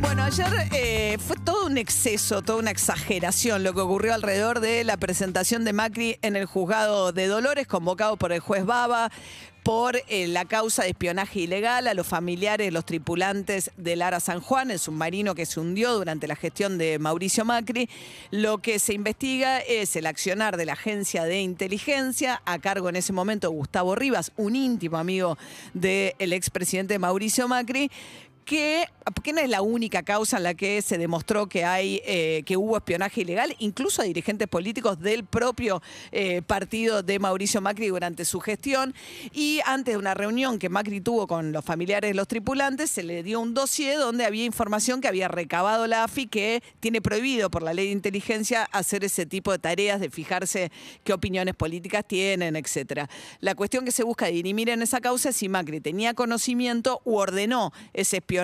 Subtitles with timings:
[0.00, 4.84] Bueno, ayer eh, fue todo un exceso, toda una exageración lo que ocurrió alrededor de
[4.84, 9.10] la presentación de Macri en el juzgado de Dolores, convocado por el juez Baba
[9.68, 14.40] por eh, la causa de espionaje ilegal a los familiares, los tripulantes del Ara San
[14.40, 17.90] Juan, el submarino que se hundió durante la gestión de Mauricio Macri.
[18.30, 22.96] Lo que se investiga es el accionar de la agencia de inteligencia, a cargo en
[22.96, 25.36] ese momento Gustavo Rivas, un íntimo amigo
[25.74, 27.90] del expresidente Mauricio Macri,
[28.48, 28.86] que,
[29.34, 32.78] no es la única causa en la que se demostró que hay eh, que hubo
[32.78, 38.40] espionaje ilegal, incluso a dirigentes políticos del propio eh, partido de Mauricio Macri durante su
[38.40, 38.94] gestión.
[39.34, 43.02] Y antes de una reunión que Macri tuvo con los familiares de los tripulantes, se
[43.02, 47.50] le dio un dossier donde había información que había recabado la AFI que tiene prohibido
[47.50, 50.72] por la ley de inteligencia hacer ese tipo de tareas de fijarse
[51.04, 53.10] qué opiniones políticas tienen, etcétera.
[53.40, 57.16] La cuestión que se busca dirimir en esa causa es si Macri tenía conocimiento u
[57.16, 58.37] ordenó ese espionaje.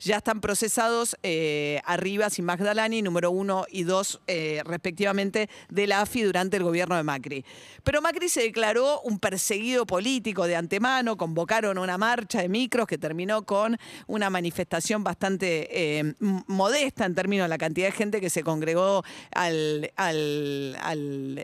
[0.00, 6.00] Ya están procesados eh, Arribas y Magdalani, número uno y dos, eh, respectivamente, de la
[6.00, 7.44] AFI durante el gobierno de Macri.
[7.84, 12.98] Pero Macri se declaró un perseguido político de antemano, convocaron una marcha de micros que
[12.98, 16.14] terminó con una manifestación bastante eh,
[16.46, 19.92] modesta en términos de la cantidad de gente que se congregó al,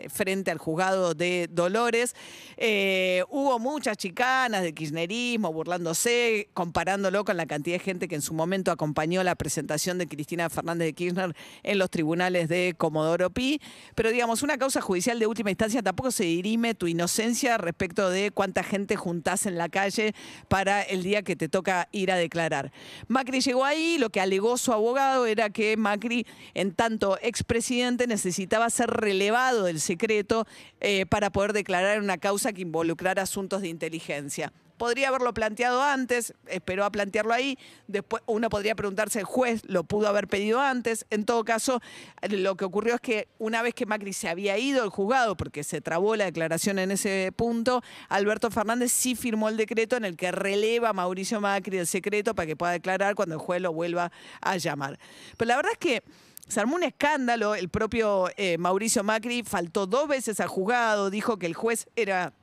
[0.09, 2.15] frente al juzgado de Dolores.
[3.29, 8.33] Hubo muchas chicanas de kirchnerismo burlándose, comparándolo con la cantidad de gente que en su
[8.33, 13.61] momento acompañó la presentación de Cristina Fernández de Kirchner en los tribunales de Comodoro Pi.
[13.95, 18.31] Pero digamos, una causa judicial de última instancia tampoco se dirime tu inocencia respecto de
[18.31, 20.13] cuánta gente juntás en la calle
[20.47, 22.71] para el día que te toca ir a declarar.
[23.07, 28.69] Macri llegó ahí, lo que alegó su abogado era que Macri, en tanto expresidente, necesitaba
[28.69, 30.45] ser relevado del secreto
[30.81, 34.51] eh, para poder declarar una causa que involucrara asuntos de inteligencia.
[34.79, 37.59] Podría haberlo planteado antes, esperó a plantearlo ahí.
[37.87, 41.05] Después uno podría preguntarse, el juez lo pudo haber pedido antes.
[41.09, 41.81] En todo caso,
[42.29, 45.65] lo que ocurrió es que una vez que Macri se había ido al juzgado, porque
[45.65, 50.15] se trabó la declaración en ese punto, Alberto Fernández sí firmó el decreto en el
[50.15, 53.73] que releva a Mauricio Macri del secreto para que pueda declarar cuando el juez lo
[53.73, 54.97] vuelva a llamar.
[55.35, 56.03] Pero la verdad es que
[56.47, 57.53] se armó un escándalo.
[57.53, 62.33] El propio eh, Mauricio Macri faltó dos veces al juzgado, dijo que el juez era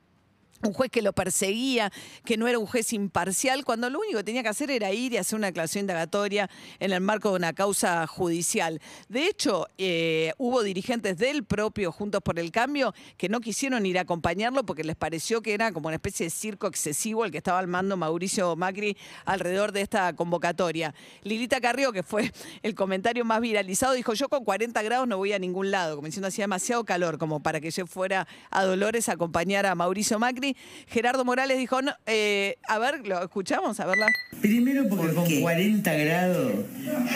[0.63, 1.91] un juez que lo perseguía,
[2.25, 5.13] que no era un juez imparcial, cuando lo único que tenía que hacer era ir
[5.13, 8.81] y hacer una declaración indagatoria en el marco de una causa judicial.
[9.09, 13.97] De hecho, eh, hubo dirigentes del propio Juntos por el Cambio que no quisieron ir
[13.97, 17.37] a acompañarlo porque les pareció que era como una especie de circo excesivo el que
[17.37, 20.93] estaba armando Mauricio Macri alrededor de esta convocatoria.
[21.23, 22.31] Lilita Carrió, que fue
[22.63, 26.05] el comentario más viralizado, dijo, yo con 40 grados no voy a ningún lado, como
[26.05, 30.19] diciendo hacía demasiado calor como para que yo fuera a Dolores a acompañar a Mauricio
[30.19, 30.46] Macri.
[30.87, 34.07] Gerardo Morales dijo, no, eh, a ver, lo escuchamos, a verla.
[34.41, 36.53] Primero porque con 40 grados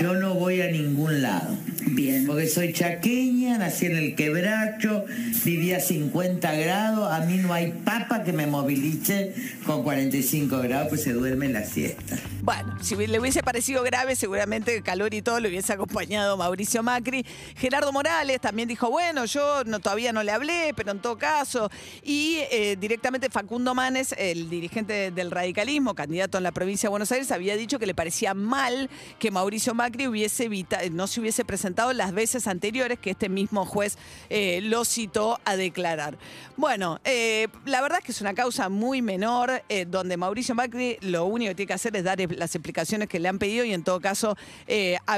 [0.01, 1.55] yo no voy a ningún lado.
[1.87, 2.25] Bien.
[2.25, 5.05] Porque soy chaqueña, nací en el quebracho,
[5.43, 9.33] vivía a 50 grados, a mí no hay papa que me movilice
[9.65, 12.17] con 45 grados, pues se duerme en la siesta.
[12.43, 16.83] Bueno, si le hubiese parecido grave, seguramente el calor y todo lo hubiese acompañado Mauricio
[16.83, 17.25] Macri.
[17.55, 21.69] Gerardo Morales también dijo, bueno, yo no, todavía no le hablé, pero en todo caso.
[22.03, 27.11] Y eh, directamente Facundo Manes, el dirigente del radicalismo, candidato en la provincia de Buenos
[27.11, 31.43] Aires, había dicho que le parecía mal que Mauricio Macri hubiese evita- no se hubiese
[31.45, 33.97] presentado las veces anteriores que este mismo juez
[34.29, 36.17] eh, lo citó a declarar.
[36.57, 40.97] Bueno, eh, la verdad es que es una causa muy menor, eh, donde Mauricio Macri
[41.01, 43.73] lo único que tiene que hacer es dar las explicaciones que le han pedido y
[43.73, 44.37] en todo caso
[44.67, 45.17] eh, a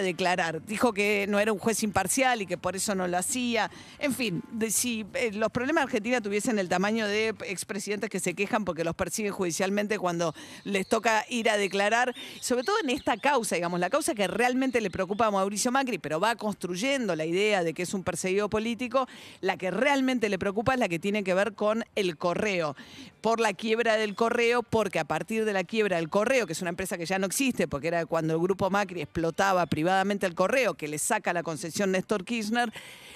[0.00, 0.64] declarar.
[0.66, 3.70] Dijo que no era un juez imparcial y que por eso no lo hacía.
[3.98, 8.64] En fin, si los problemas de Argentina tuviesen el tamaño de expresidentes que se quejan
[8.64, 10.34] porque los persiguen judicialmente cuando
[10.64, 14.80] les toca ir a declarar, sobre todo en esta causa, digamos, la causa que realmente
[14.80, 18.48] le preocupa a Mauricio Macri, pero va construyendo la idea de que es un perseguido
[18.48, 19.08] político,
[19.40, 22.76] la que realmente le preocupa es la que tiene que ver con el correo,
[23.20, 26.60] por la quiebra del correo, porque a partir de la quiebra del correo, que es
[26.60, 30.34] una empresa que ya no existe, porque era cuando el grupo Macri explotaba privadamente el
[30.34, 32.72] correo, que le saca la concesión Néstor Kirchner,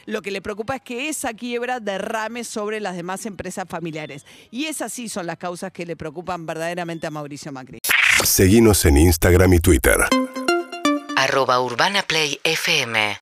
[0.06, 4.26] lo que le preocupa es que esa quiebra derrame sobre las demás empresas familiares.
[4.50, 7.78] Y esas sí son las causas que le preocupan verdaderamente a Mauricio Macri.
[8.22, 9.96] Seguinos en Instagram y Twitter.
[11.24, 13.16] Arroba Urbana Play FM